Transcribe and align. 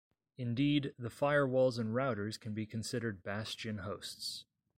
Indeed, 0.35 0.95
the 0.97 1.11
firewalls 1.11 1.77
and 1.77 1.93
routers 1.93 2.39
can 2.39 2.55
be 2.55 2.65
considered 2.65 3.21
bastion 3.21 3.77
hosts. 3.85 4.45